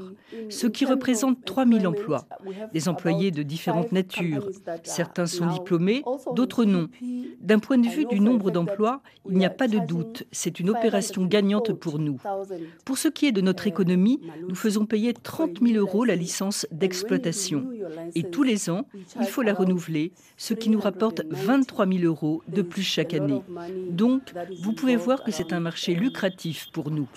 ce 0.49 0.67
qui 0.67 0.85
représente 0.85 1.43
3000 1.45 1.87
emplois. 1.87 2.25
Des 2.73 2.87
employés 2.89 3.31
de 3.31 3.43
différentes 3.43 3.91
natures. 3.91 4.49
Certains 4.83 5.25
sont 5.25 5.47
diplômés, 5.47 6.03
d'autres 6.35 6.65
non. 6.65 6.87
D'un 7.39 7.59
point 7.59 7.77
de 7.77 7.87
vue 7.87 8.05
du 8.05 8.19
nombre 8.19 8.51
d'emplois, 8.51 9.01
il 9.29 9.37
n'y 9.37 9.45
a 9.45 9.49
pas 9.49 9.67
de 9.67 9.79
doute, 9.79 10.23
c'est 10.31 10.59
une 10.59 10.69
opération 10.69 11.25
gagnante 11.25 11.73
pour 11.73 11.99
nous. 11.99 12.19
Pour 12.85 12.97
ce 12.97 13.07
qui 13.07 13.27
est 13.27 13.31
de 13.31 13.41
notre 13.41 13.67
économie, 13.67 14.21
nous 14.47 14.55
faisons 14.55 14.85
payer 14.85 15.13
30 15.13 15.59
000 15.61 15.77
euros 15.77 16.05
la 16.05 16.15
licence 16.15 16.67
d'exploitation. 16.71 17.69
Et 18.15 18.23
tous 18.23 18.43
les 18.43 18.69
ans, 18.69 18.87
il 19.19 19.27
faut 19.27 19.41
la 19.41 19.53
renouveler 19.53 20.13
ce 20.43 20.53
qui 20.53 20.69
nous 20.69 20.81
rapporte 20.81 21.21
23 21.29 21.87
000 21.87 21.99
euros 22.03 22.43
de 22.49 22.61
plus 22.61 22.83
chaque 22.83 23.13
année. 23.13 23.41
Donc, 23.89 24.33
vous 24.59 24.73
pouvez 24.73 24.97
voir 24.97 25.23
que 25.23 25.31
c'est 25.31 25.53
un 25.53 25.61
marché 25.61 25.95
lucratif 25.95 26.67
pour 26.73 26.91
nous. 26.91 27.07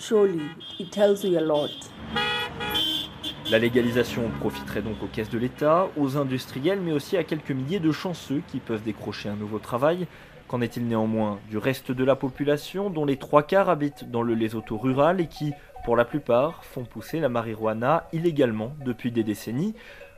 La 3.51 3.59
légalisation 3.59 4.29
profiterait 4.39 4.81
donc 4.81 5.03
aux 5.03 5.07
caisses 5.07 5.29
de 5.29 5.37
l'État, 5.37 5.89
aux 5.97 6.15
industriels, 6.15 6.79
mais 6.79 6.93
aussi 6.93 7.17
à 7.17 7.25
quelques 7.25 7.51
milliers 7.51 7.81
de 7.81 7.91
chanceux 7.91 8.43
qui 8.47 8.59
peuvent 8.59 8.83
décrocher 8.83 9.27
un 9.27 9.35
nouveau 9.35 9.59
travail. 9.59 10.07
Qu'en 10.47 10.61
est-il 10.61 10.87
néanmoins 10.87 11.37
du 11.49 11.57
reste 11.57 11.91
de 11.91 12.05
la 12.05 12.15
population, 12.15 12.89
dont 12.89 13.03
les 13.03 13.17
trois 13.17 13.43
quarts 13.43 13.69
habitent 13.69 14.09
dans 14.09 14.21
le 14.21 14.35
Lesotho 14.35 14.77
rural 14.77 15.19
et 15.19 15.27
qui, 15.27 15.51
pour 15.83 15.97
la 15.97 16.05
plupart, 16.05 16.63
font 16.63 16.85
pousser 16.85 17.19
la 17.19 17.27
marijuana 17.27 18.07
illégalement 18.13 18.71
depuis 18.85 19.11
des 19.11 19.25
décennies? 19.25 19.73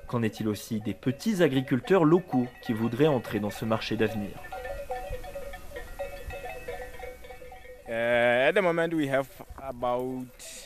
Qu'en 0.09 0.23
est-il 0.23 0.47
aussi 0.47 0.79
des 0.81 0.95
petits 0.95 1.43
agriculteurs 1.43 2.03
locaux 2.03 2.47
qui 2.63 2.73
voudraient 2.73 3.07
entrer 3.07 3.39
dans 3.39 3.51
ce 3.51 3.63
marché 3.63 3.95
d'avenir 3.95 4.31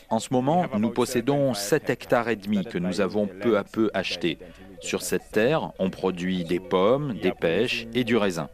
En 0.10 0.20
ce 0.20 0.30
moment, 0.32 0.66
nous 0.78 0.90
possédons 0.92 1.54
7 1.54 1.90
hectares 1.90 2.30
et 2.30 2.36
demi 2.38 2.64
que 2.66 2.78
nous 2.78 3.02
avons 3.02 3.28
peu 3.28 3.58
à 3.58 3.64
peu 3.64 3.92
achetés. 3.94 4.38
Sur 4.80 5.02
cette 5.02 5.32
terre, 5.32 5.72
on 5.80 5.90
produit 5.90 6.46
des 6.46 6.60
pommes, 6.60 7.14
des 7.14 7.32
pêches 7.32 7.86
et 7.94 8.04
du 8.04 8.16
raisin. 8.16 8.50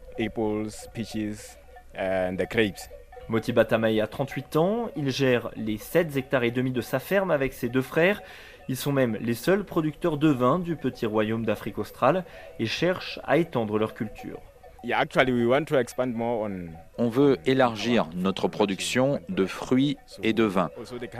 Motiba 3.30 3.64
Tamae 3.64 4.00
a 4.00 4.08
38 4.08 4.56
ans, 4.56 4.90
il 4.96 5.10
gère 5.10 5.50
les 5.54 5.78
7 5.78 6.16
hectares 6.16 6.42
et 6.42 6.50
demi 6.50 6.72
de 6.72 6.80
sa 6.80 6.98
ferme 6.98 7.30
avec 7.30 7.52
ses 7.52 7.68
deux 7.68 7.80
frères. 7.80 8.22
Ils 8.68 8.76
sont 8.76 8.90
même 8.90 9.16
les 9.20 9.34
seuls 9.34 9.62
producteurs 9.62 10.16
de 10.16 10.28
vin 10.28 10.58
du 10.58 10.74
petit 10.74 11.06
royaume 11.06 11.46
d'Afrique 11.46 11.78
australe 11.78 12.24
et 12.58 12.66
cherchent 12.66 13.20
à 13.22 13.36
étendre 13.36 13.78
leur 13.78 13.94
culture. 13.94 14.40
On 16.98 17.08
veut 17.08 17.36
élargir 17.46 18.08
notre 18.16 18.48
production 18.48 19.20
de 19.28 19.46
fruits 19.46 19.96
et 20.24 20.32
de 20.32 20.42
vin. 20.42 20.70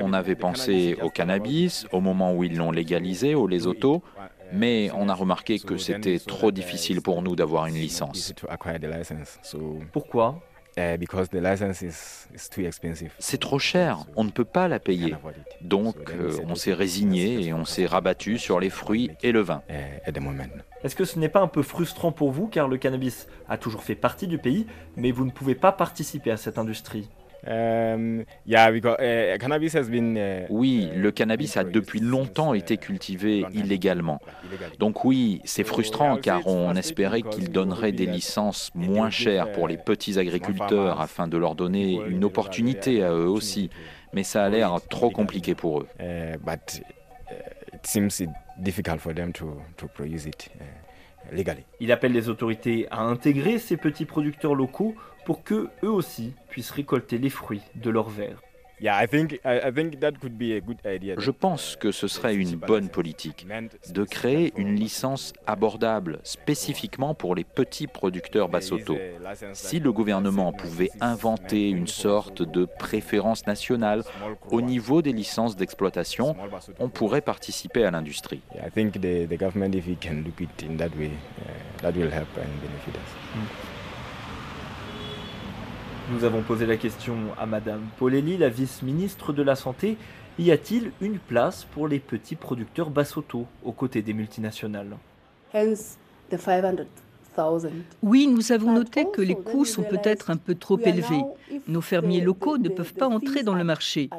On 0.00 0.12
avait 0.12 0.34
pensé 0.34 0.96
au 1.02 1.10
cannabis 1.10 1.86
au 1.92 2.00
moment 2.00 2.34
où 2.34 2.42
ils 2.42 2.56
l'ont 2.56 2.72
légalisé 2.72 3.36
au 3.36 3.46
Lesotho, 3.46 4.02
mais 4.52 4.90
on 4.96 5.08
a 5.08 5.14
remarqué 5.14 5.60
que 5.60 5.76
c'était 5.76 6.18
trop 6.18 6.50
difficile 6.50 7.02
pour 7.02 7.22
nous 7.22 7.36
d'avoir 7.36 7.66
une 7.66 7.76
licence. 7.76 8.34
Pourquoi? 9.92 10.40
C'est 13.18 13.40
trop 13.40 13.58
cher, 13.58 14.04
on 14.16 14.24
ne 14.24 14.30
peut 14.30 14.44
pas 14.44 14.68
la 14.68 14.78
payer. 14.78 15.14
Donc 15.60 15.96
euh, 16.10 16.38
on 16.46 16.54
s'est 16.54 16.74
résigné 16.74 17.46
et 17.46 17.52
on 17.52 17.64
s'est 17.64 17.86
rabattu 17.86 18.38
sur 18.38 18.60
les 18.60 18.70
fruits 18.70 19.10
et 19.22 19.32
le 19.32 19.40
vin. 19.40 19.62
Euh, 19.70 19.98
Est-ce 20.82 20.96
que 20.96 21.04
ce 21.04 21.18
n'est 21.18 21.28
pas 21.28 21.40
un 21.40 21.48
peu 21.48 21.62
frustrant 21.62 22.12
pour 22.12 22.30
vous 22.30 22.46
car 22.46 22.68
le 22.68 22.78
cannabis 22.78 23.26
a 23.48 23.58
toujours 23.58 23.82
fait 23.82 23.94
partie 23.94 24.26
du 24.26 24.38
pays, 24.38 24.66
mais 24.96 25.10
vous 25.10 25.24
ne 25.24 25.30
pouvez 25.30 25.54
pas 25.54 25.72
participer 25.72 26.30
à 26.30 26.36
cette 26.36 26.58
industrie? 26.58 27.08
Euh, 27.48 28.22
uh, 28.46 29.36
uh, 30.16 30.46
oui, 30.50 30.88
le 30.94 31.10
cannabis 31.10 31.56
a 31.56 31.64
depuis 31.64 32.00
longtemps 32.00 32.54
été 32.54 32.76
cultivé 32.76 33.46
illégalement. 33.52 34.20
Donc 34.78 35.04
oui, 35.04 35.40
c'est 35.44 35.64
frustrant 35.64 36.16
car 36.16 36.46
on 36.46 36.74
espérait 36.74 37.22
qu'il 37.22 37.50
donnerait 37.50 37.92
des 37.92 38.06
licences 38.06 38.70
moins 38.74 39.10
chères 39.10 39.52
pour 39.52 39.68
les 39.68 39.76
petits 39.76 40.18
agriculteurs 40.18 41.00
afin 41.00 41.28
de 41.28 41.36
leur 41.36 41.54
donner 41.54 42.00
une 42.08 42.24
opportunité 42.24 43.02
à 43.02 43.12
eux 43.12 43.28
aussi. 43.28 43.70
Mais 44.12 44.24
ça 44.24 44.44
a 44.44 44.48
l'air 44.48 44.76
trop 44.88 45.10
compliqué 45.10 45.54
pour 45.54 45.80
eux. 45.80 45.88
Il 51.80 51.92
appelle 51.92 52.12
les 52.12 52.28
autorités 52.28 52.86
à 52.90 53.02
intégrer 53.02 53.58
ces 53.58 53.76
petits 53.76 54.04
producteurs 54.04 54.54
locaux 54.54 54.94
pour 55.24 55.44
que 55.44 55.68
eux 55.82 55.90
aussi 55.90 56.34
puissent 56.48 56.70
récolter 56.70 57.18
les 57.18 57.30
fruits 57.30 57.62
de 57.74 57.90
leur 57.90 58.08
verre. 58.08 58.42
Je 61.18 61.30
pense 61.30 61.76
que 61.76 61.92
ce 61.92 62.08
serait 62.08 62.34
une 62.34 62.56
bonne 62.56 62.88
politique 62.88 63.46
de 63.92 64.04
créer 64.04 64.52
une 64.56 64.74
licence 64.74 65.32
abordable 65.46 66.20
spécifiquement 66.24 67.14
pour 67.14 67.34
les 67.34 67.44
petits 67.44 67.86
producteurs 67.86 68.48
Basotto. 68.48 68.96
Si 69.52 69.80
le 69.80 69.92
gouvernement 69.92 70.52
pouvait 70.52 70.90
inventer 71.00 71.68
une 71.68 71.86
sorte 71.86 72.42
de 72.42 72.64
préférence 72.78 73.46
nationale 73.46 74.02
au 74.50 74.60
niveau 74.62 75.02
des 75.02 75.12
licences 75.12 75.56
d'exploitation, 75.56 76.36
on 76.78 76.88
pourrait 76.88 77.20
participer 77.20 77.84
à 77.84 77.90
l'industrie. 77.90 78.40
Nous 86.10 86.24
avons 86.24 86.42
posé 86.42 86.66
la 86.66 86.76
question 86.76 87.14
à 87.38 87.46
Madame 87.46 87.82
Polelli, 87.96 88.36
la 88.36 88.48
vice-ministre 88.48 89.32
de 89.32 89.44
la 89.44 89.54
Santé. 89.54 89.96
Y 90.40 90.50
a-t-il 90.50 90.90
une 91.00 91.20
place 91.20 91.64
pour 91.72 91.86
les 91.86 92.00
petits 92.00 92.34
producteurs 92.34 92.90
Bassoto 92.90 93.46
aux 93.64 93.72
côtés 93.72 94.02
des 94.02 94.12
multinationales? 94.12 94.96
Oui, 98.02 98.26
nous 98.26 98.52
avons 98.52 98.72
noté 98.72 99.06
que 99.12 99.20
les 99.20 99.34
coûts 99.34 99.64
sont 99.64 99.82
peut-être 99.82 100.30
un 100.30 100.36
peu 100.36 100.54
trop 100.54 100.78
élevés. 100.78 101.22
Nos 101.68 101.80
fermiers 101.80 102.20
locaux 102.20 102.58
ne 102.58 102.68
peuvent 102.68 102.94
pas 102.94 103.08
entrer 103.08 103.42
dans 103.42 103.54
le 103.54 103.64
marché. 103.64 104.10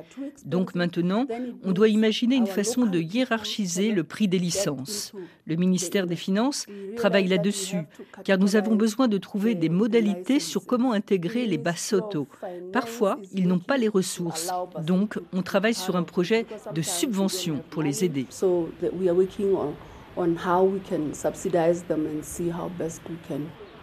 Donc 0.45 0.75
maintenant, 0.75 1.25
on 1.63 1.71
doit 1.71 1.89
imaginer 1.89 2.35
une 2.35 2.47
façon 2.47 2.85
de 2.85 2.99
hiérarchiser 2.99 3.91
le 3.91 4.03
prix 4.03 4.27
des 4.27 4.39
licences. 4.39 5.13
Le 5.45 5.55
ministère 5.55 6.07
des 6.07 6.15
Finances 6.15 6.65
travaille 6.95 7.27
là-dessus, 7.27 7.83
car 8.23 8.37
nous 8.37 8.55
avons 8.55 8.75
besoin 8.75 9.07
de 9.07 9.17
trouver 9.17 9.55
des 9.55 9.69
modalités 9.69 10.39
sur 10.39 10.65
comment 10.65 10.93
intégrer 10.93 11.45
les 11.45 11.57
Bassoto. 11.57 12.27
Parfois, 12.71 13.19
ils 13.33 13.47
n'ont 13.47 13.59
pas 13.59 13.77
les 13.77 13.87
ressources. 13.87 14.51
Donc, 14.85 15.19
on 15.33 15.41
travaille 15.41 15.73
sur 15.73 15.95
un 15.95 16.03
projet 16.03 16.45
de 16.73 16.81
subvention 16.81 17.61
pour 17.69 17.83
les 17.83 18.03
aider. 18.03 18.25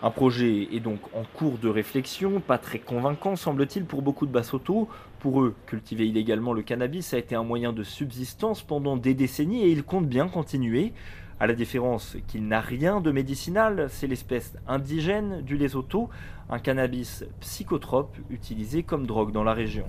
Un 0.02 0.10
projet 0.10 0.68
est 0.72 0.80
donc 0.80 1.00
en 1.14 1.24
cours 1.24 1.56
de 1.56 1.68
réflexion, 1.68 2.40
pas 2.40 2.58
très 2.58 2.78
convaincant 2.78 3.34
semble-t-il 3.34 3.86
pour 3.86 4.02
beaucoup 4.02 4.26
de 4.26 4.30
Bassoto. 4.30 4.88
Pour 5.20 5.42
eux, 5.42 5.54
cultiver 5.66 6.06
illégalement 6.06 6.52
le 6.52 6.62
cannabis 6.62 7.14
a 7.14 7.18
été 7.18 7.34
un 7.34 7.42
moyen 7.42 7.72
de 7.72 7.82
subsistance 7.82 8.62
pendant 8.62 8.98
des 8.98 9.14
décennies 9.14 9.64
et 9.64 9.70
ils 9.70 9.82
comptent 9.82 10.06
bien 10.06 10.28
continuer. 10.28 10.92
À 11.40 11.46
la 11.46 11.54
différence 11.54 12.16
qu'il 12.26 12.46
n'a 12.46 12.60
rien 12.60 13.00
de 13.00 13.10
médicinal, 13.10 13.86
c'est 13.90 14.06
l'espèce 14.06 14.54
indigène 14.66 15.40
du 15.40 15.56
Lesotho, 15.56 16.10
un 16.50 16.58
cannabis 16.58 17.24
psychotrope 17.40 18.16
utilisé 18.28 18.82
comme 18.82 19.06
drogue 19.06 19.32
dans 19.32 19.44
la 19.44 19.54
région. 19.54 19.86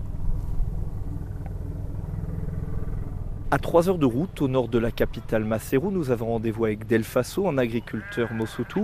À 3.51 3.57
3 3.57 3.89
heures 3.89 3.97
de 3.97 4.05
route 4.05 4.43
au 4.43 4.47
nord 4.47 4.67
de 4.67 4.77
la 4.77 4.91
capitale 4.91 5.43
Maseru, 5.43 5.91
nous 5.91 6.11
avons 6.11 6.27
rendez-vous 6.27 6.65
avec 6.65 6.85
Delfaso, 6.85 7.47
un 7.47 7.57
agriculteur 7.57 8.31
Mosutu. 8.31 8.81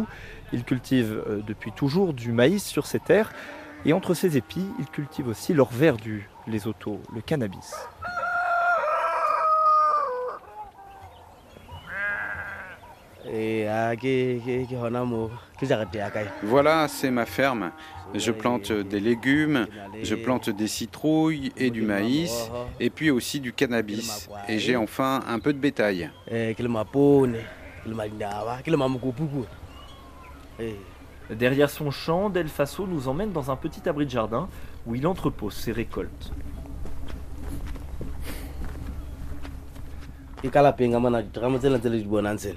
Il 0.53 0.63
cultive 0.63 1.22
euh, 1.27 1.41
depuis 1.45 1.72
toujours 1.72 2.15
du 2.15 2.31
maïs 2.31 2.63
sur 2.63 2.88
ses 2.88 3.00
terres 3.00 3.31
et 3.86 3.93
entre 3.93 4.15
ses 4.15 4.38
épis, 4.38 4.65
il 4.79 4.88
cultive 4.88 5.27
aussi 5.27 5.53
leur 5.53 5.72
verre 5.72 5.98
du 5.98 6.27
Lesotho, 6.48 7.00
le 7.13 7.22
cannabis. 7.22 7.75
Voilà, 16.44 16.88
c'est 16.88 17.12
ma 17.12 17.25
ferme. 17.25 17.72
Je 18.13 18.32
plante 18.32 18.72
des 18.72 19.00
légumes, 19.00 19.67
je 20.03 20.15
plante 20.15 20.50
des 20.50 20.67
citrouilles 20.67 21.51
et 21.58 21.70
du 21.70 21.82
maïs, 21.82 22.50
et 22.79 22.89
puis 22.89 23.12
aussi 23.12 23.39
du 23.39 23.51
cannabis. 23.51 24.29
Et 24.48 24.60
j'ai 24.60 24.75
enfin 24.75 25.22
un 25.27 25.39
peu 25.39 25.53
de 25.53 25.58
bétail. 25.58 26.12
Derrière 31.29 31.70
son 31.70 31.89
champ, 31.89 32.29
Del 32.29 32.48
Faso 32.48 32.86
nous 32.86 33.08
emmène 33.08 33.32
dans 33.32 33.50
un 33.50 33.55
petit 33.55 33.88
abri 33.89 34.05
de 34.05 34.12
jardin 34.12 34.48
où 34.86 34.94
il 34.96 35.08
entrepose 35.08 35.53
ses 35.55 35.72
récoltes. 35.72 36.32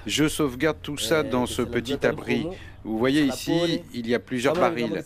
Je 0.07 0.29
sauvegarde 0.29 0.79
tout 0.83 0.99
ça 0.99 1.23
dans 1.23 1.47
ce 1.47 1.63
petit 1.63 2.05
abri. 2.07 2.47
Vous 2.85 2.99
voyez 2.99 3.23
ici, 3.25 3.83
il 3.93 4.09
y 4.09 4.15
a 4.15 4.19
plusieurs 4.19 4.55
barils. 4.55 5.03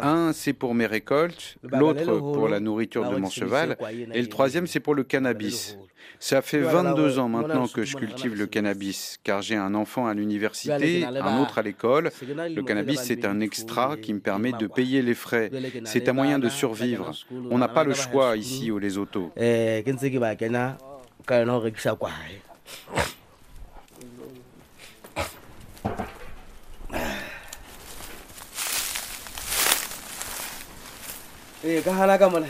Un, 0.00 0.32
c'est 0.32 0.52
pour 0.52 0.74
mes 0.74 0.86
récoltes, 0.86 1.56
l'autre 1.62 2.18
pour 2.18 2.48
la 2.48 2.60
nourriture 2.60 3.10
de 3.10 3.16
mon 3.16 3.28
cheval, 3.28 3.76
et 4.14 4.20
le 4.20 4.28
troisième, 4.28 4.66
c'est 4.66 4.80
pour 4.80 4.94
le 4.94 5.04
cannabis. 5.04 5.76
Ça 6.18 6.42
fait 6.42 6.60
22 6.60 7.18
ans 7.18 7.28
maintenant 7.28 7.66
que 7.66 7.82
je 7.82 7.96
cultive 7.96 8.36
le 8.36 8.46
cannabis, 8.46 9.18
car 9.22 9.42
j'ai 9.42 9.56
un 9.56 9.74
enfant 9.74 10.06
à 10.06 10.14
l'université, 10.14 11.04
un 11.04 11.40
autre 11.40 11.58
à 11.58 11.62
l'école. 11.62 12.10
Le 12.22 12.62
cannabis, 12.62 13.00
c'est 13.02 13.24
un 13.24 13.40
extra 13.40 13.96
qui 13.96 14.14
me 14.14 14.20
permet 14.20 14.52
de 14.52 14.66
payer 14.66 15.02
les 15.02 15.14
frais. 15.14 15.50
C'est 15.84 16.08
un 16.08 16.12
moyen 16.12 16.38
de 16.38 16.48
survivre. 16.48 17.12
On 17.50 17.58
n'a 17.58 17.68
pas 17.68 17.84
le 17.84 17.94
choix 17.94 18.36
ici 18.36 18.70
cái 21.26 21.44
nó 21.44 21.60
cái 21.60 21.72
sao 21.78 21.96
quải 21.96 22.40
Ê, 31.62 31.82
cái 31.82 31.94
hana 31.94 32.16
cái 32.16 32.30
mà 32.30 32.40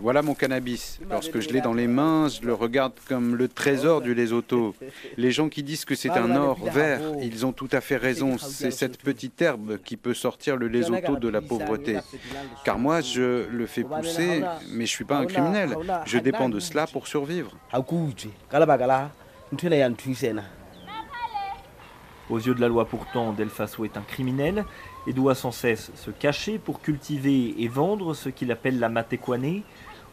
Voilà 0.00 0.22
mon 0.22 0.34
cannabis. 0.34 1.00
Lorsque 1.08 1.40
je 1.40 1.48
l'ai 1.50 1.60
dans 1.60 1.72
les 1.72 1.86
mains, 1.86 2.28
je 2.28 2.46
le 2.46 2.54
regarde 2.54 2.92
comme 3.08 3.34
le 3.34 3.48
trésor 3.48 4.00
du 4.00 4.14
Lesotho. 4.14 4.74
Les 5.16 5.30
gens 5.30 5.48
qui 5.48 5.62
disent 5.62 5.84
que 5.84 5.94
c'est 5.94 6.10
un 6.10 6.36
or 6.36 6.58
vert, 6.70 7.00
ils 7.22 7.46
ont 7.46 7.52
tout 7.52 7.68
à 7.72 7.80
fait 7.80 7.96
raison. 7.96 8.36
C'est 8.38 8.70
cette 8.70 8.98
petite 8.98 9.40
herbe 9.40 9.78
qui 9.84 9.96
peut 9.96 10.14
sortir 10.14 10.56
le 10.56 10.68
Lesotho 10.68 11.16
de 11.16 11.28
la 11.28 11.40
pauvreté. 11.40 11.98
Car 12.64 12.78
moi, 12.78 13.00
je 13.00 13.48
le 13.48 13.66
fais 13.66 13.84
pousser, 13.84 14.42
mais 14.72 14.86
je 14.86 14.90
suis 14.90 15.04
pas 15.04 15.16
un 15.16 15.26
criminel. 15.26 15.76
Je 16.06 16.18
dépends 16.18 16.48
de 16.48 16.60
cela 16.60 16.86
pour 16.86 17.06
survivre. 17.06 17.56
Aux 22.28 22.38
yeux 22.38 22.54
de 22.54 22.60
la 22.60 22.68
loi 22.68 22.84
pourtant, 22.84 23.32
Delfaso 23.32 23.84
est 23.84 23.96
un 23.96 24.02
criminel 24.02 24.64
et 25.06 25.12
doit 25.12 25.34
sans 25.34 25.50
cesse 25.50 25.90
se 25.94 26.10
cacher 26.10 26.58
pour 26.58 26.80
cultiver 26.80 27.62
et 27.62 27.68
vendre 27.68 28.14
ce 28.14 28.28
qu'il 28.28 28.52
appelle 28.52 28.78
la 28.78 28.88
matekwane. 28.88 29.62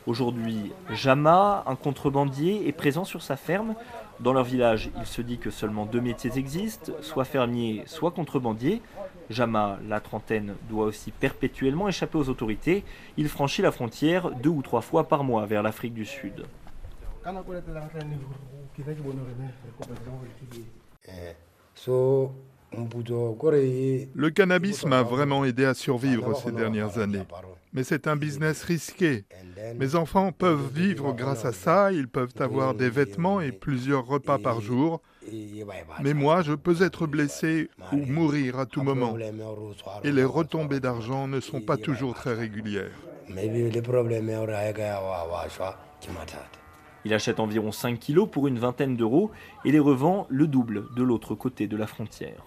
Aujourd'hui, 0.05 0.71
Jama, 0.91 1.63
un 1.67 1.75
contrebandier, 1.75 2.67
est 2.67 2.71
présent 2.71 3.03
sur 3.03 3.21
sa 3.21 3.35
ferme. 3.35 3.75
Dans 4.21 4.31
leur 4.33 4.45
village, 4.45 4.89
il 4.97 5.05
se 5.05 5.21
dit 5.21 5.37
que 5.37 5.49
seulement 5.51 5.85
deux 5.85 5.99
métiers 5.99 6.31
existent, 6.37 6.93
soit 7.01 7.25
fermier, 7.25 7.83
soit 7.85 8.11
contrebandier. 8.11 8.81
Jama, 9.29 9.77
la 9.87 9.99
trentaine, 9.99 10.55
doit 10.69 10.85
aussi 10.85 11.11
perpétuellement 11.11 11.89
échapper 11.89 12.17
aux 12.17 12.29
autorités. 12.29 12.85
Il 13.17 13.27
franchit 13.27 13.61
la 13.61 13.71
frontière 13.71 14.31
deux 14.31 14.49
ou 14.49 14.61
trois 14.61 14.81
fois 14.81 15.07
par 15.07 15.25
mois 15.25 15.45
vers 15.45 15.61
l'Afrique 15.61 15.93
du 15.93 16.05
Sud. 16.05 16.45
Le 22.73 24.29
cannabis 24.29 24.85
m'a 24.85 25.03
vraiment 25.03 25.45
aidé 25.45 25.65
à 25.65 25.73
survivre 25.73 26.35
ces 26.35 26.51
dernières 26.51 26.97
années. 26.97 27.23
Mais 27.73 27.83
c'est 27.83 28.07
un 28.07 28.15
business 28.15 28.63
risqué. 28.63 29.25
Mes 29.77 29.95
enfants 29.95 30.31
peuvent 30.31 30.71
vivre 30.73 31.13
grâce 31.13 31.45
à 31.45 31.53
ça, 31.53 31.91
ils 31.91 32.07
peuvent 32.07 32.33
avoir 32.39 32.73
des 32.73 32.89
vêtements 32.89 33.41
et 33.41 33.51
plusieurs 33.51 34.05
repas 34.05 34.37
par 34.37 34.61
jour. 34.61 35.01
Mais 36.01 36.13
moi, 36.13 36.41
je 36.41 36.53
peux 36.53 36.81
être 36.81 37.07
blessé 37.07 37.69
ou 37.91 37.97
mourir 37.97 38.59
à 38.59 38.65
tout 38.65 38.83
moment. 38.83 39.15
Et 40.03 40.11
les 40.11 40.23
retombées 40.23 40.79
d'argent 40.79 41.27
ne 41.27 41.39
sont 41.39 41.61
pas 41.61 41.77
toujours 41.77 42.13
très 42.13 42.33
régulières. 42.33 42.91
Il 47.05 47.13
achète 47.13 47.39
environ 47.39 47.71
5 47.71 47.99
kilos 47.99 48.29
pour 48.29 48.47
une 48.47 48.59
vingtaine 48.59 48.95
d'euros 48.95 49.31
et 49.65 49.71
les 49.71 49.79
revend 49.79 50.25
le 50.29 50.47
double 50.47 50.85
de 50.95 51.03
l'autre 51.03 51.35
côté 51.35 51.67
de 51.67 51.77
la 51.77 51.87
frontière. 51.87 52.43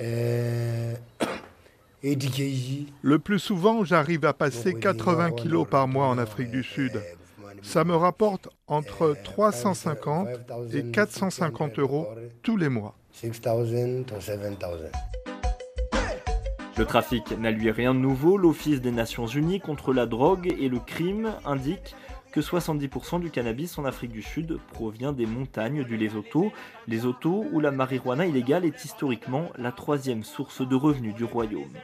Le 3.02 3.18
plus 3.18 3.38
souvent, 3.38 3.84
j'arrive 3.84 4.24
à 4.24 4.32
passer 4.32 4.74
80 4.74 5.32
kilos 5.32 5.68
par 5.68 5.86
mois 5.86 6.06
en 6.06 6.16
Afrique 6.16 6.50
du 6.50 6.62
Sud. 6.62 7.02
Ça 7.62 7.84
me 7.84 7.94
rapporte 7.94 8.48
entre 8.66 9.14
350 9.22 10.28
et 10.72 10.84
450 10.84 11.78
euros 11.78 12.08
tous 12.42 12.56
les 12.56 12.70
mois. 12.70 12.94
Le 16.78 16.86
trafic 16.86 17.38
n'a 17.38 17.50
lui 17.50 17.70
rien 17.70 17.92
de 17.92 17.98
nouveau. 17.98 18.38
L'Office 18.38 18.80
des 18.80 18.92
Nations 18.92 19.26
Unies 19.26 19.60
contre 19.60 19.92
la 19.92 20.06
drogue 20.06 20.54
et 20.58 20.70
le 20.70 20.78
crime 20.78 21.34
indique 21.44 21.94
que 22.32 22.40
70% 22.40 23.20
du 23.20 23.30
cannabis 23.30 23.78
en 23.78 23.84
Afrique 23.84 24.12
du 24.12 24.22
Sud 24.22 24.58
provient 24.72 25.12
des 25.12 25.26
montagnes 25.26 25.84
du 25.84 25.96
Lesotho, 25.96 26.52
Lesotho 26.86 27.44
où 27.52 27.60
la 27.60 27.70
marijuana 27.70 28.26
illégale 28.26 28.64
est 28.64 28.84
historiquement 28.84 29.50
la 29.58 29.72
troisième 29.72 30.22
source 30.22 30.66
de 30.66 30.74
revenus 30.74 31.14
du 31.14 31.24
royaume. 31.24 31.76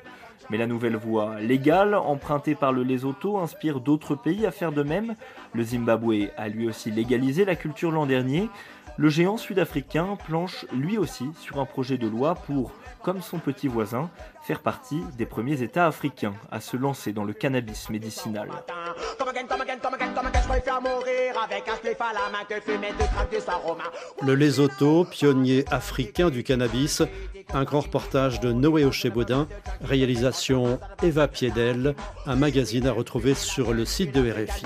Mais 0.50 0.58
la 0.58 0.66
nouvelle 0.66 0.96
voie 0.96 1.40
légale, 1.40 1.94
empruntée 1.94 2.54
par 2.54 2.72
le 2.72 2.82
Lesotho, 2.82 3.38
inspire 3.38 3.80
d'autres 3.80 4.14
pays 4.14 4.46
à 4.46 4.50
faire 4.50 4.72
de 4.72 4.82
même. 4.82 5.14
Le 5.54 5.62
Zimbabwe 5.62 6.30
a 6.36 6.48
lui 6.48 6.68
aussi 6.68 6.90
légalisé 6.90 7.44
la 7.44 7.56
culture 7.56 7.90
l'an 7.90 8.06
dernier. 8.06 8.48
Le 8.98 9.10
géant 9.10 9.36
sud-africain 9.36 10.16
planche 10.26 10.64
lui 10.72 10.96
aussi 10.96 11.26
sur 11.38 11.60
un 11.60 11.66
projet 11.66 11.98
de 11.98 12.08
loi 12.08 12.34
pour, 12.34 12.72
comme 13.02 13.20
son 13.20 13.38
petit 13.38 13.68
voisin, 13.68 14.08
faire 14.42 14.60
partie 14.60 15.02
des 15.18 15.26
premiers 15.26 15.60
États 15.60 15.86
africains 15.86 16.32
à 16.50 16.60
se 16.60 16.78
lancer 16.78 17.12
dans 17.12 17.24
le 17.24 17.34
cannabis 17.34 17.90
médicinal. 17.90 18.48
Le 24.22 24.34
Lesotho, 24.34 25.04
pionnier 25.04 25.64
africain 25.70 26.30
du 26.30 26.42
cannabis, 26.42 27.02
un 27.52 27.64
grand 27.64 27.80
reportage 27.80 28.40
de 28.40 28.52
Noé 28.52 28.84
Ochebodin, 28.84 29.46
réalisation 29.82 30.78
Eva 31.02 31.28
Piedel, 31.28 31.94
un 32.26 32.36
magazine 32.36 32.86
à 32.86 32.92
retrouver 32.92 33.34
sur 33.34 33.72
le 33.72 33.84
site 33.84 34.12
de 34.12 34.30
RFI. 34.30 34.64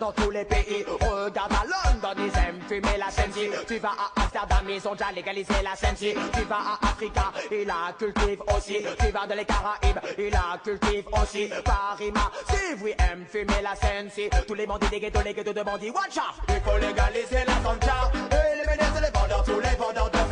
dans 0.00 0.12
tous 0.12 0.30
les 0.30 0.44
pays. 0.44 0.84
Regarde 1.00 1.52
à 1.52 1.64
London, 1.64 2.14
ils 2.18 2.38
aiment 2.38 2.60
fumer 2.68 2.98
la 2.98 3.10
sensi. 3.10 3.48
Tu 3.66 3.78
vas 3.78 3.90
à 3.90 4.22
Amsterdam, 4.22 4.66
ils 4.68 4.88
ont 4.88 4.92
déjà 4.92 5.12
légalisé 5.12 5.54
la 5.62 5.76
sensi. 5.76 6.14
Tu 6.32 6.42
vas 6.42 6.56
à 6.56 6.86
Africa, 6.88 7.32
ils 7.50 7.66
la 7.66 7.92
cultivent 7.98 8.42
aussi. 8.56 8.76
Tu 9.00 9.06
vas 9.12 9.26
dans 9.26 9.34
les 9.34 9.44
Caraïbes, 9.44 10.00
ils 10.18 10.30
la 10.30 10.58
cultivent 10.62 11.08
aussi. 11.20 11.48
Paris, 11.64 12.12
si 12.48 12.74
vous 12.76 12.88
aimez 12.88 13.24
fumer 13.28 13.62
la 13.62 13.74
sensi. 13.74 14.28
Tous 14.46 14.54
les 14.54 14.66
bandits 14.66 14.88
des 14.88 15.00
ghettos, 15.00 15.20
les 15.24 15.34
ghettos 15.34 15.52
de 15.52 15.62
bandits, 15.62 15.90
watch 15.90 16.16
out! 16.16 16.23
Il 16.48 16.60
faut 16.60 16.78
légaliser 16.78 17.44
la 17.46 17.54
ganja. 17.62 18.10
Et 18.30 18.66
les 19.00 19.10
vendeurs, 19.10 19.44
tous 19.44 19.60
les 19.60 19.76
vendeurs. 19.76 20.23